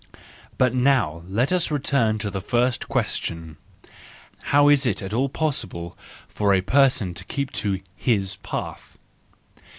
[0.57, 5.95] But now let us return to the first question.—How is it at all possible
[6.27, 8.97] for a person to keep to his path!